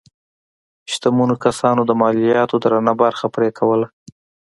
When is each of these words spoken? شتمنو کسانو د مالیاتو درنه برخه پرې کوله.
شتمنو 0.91 1.35
کسانو 1.45 1.81
د 1.85 1.91
مالیاتو 2.01 2.55
درنه 2.63 2.93
برخه 3.01 3.25
پرې 3.35 3.49
کوله. 3.59 3.87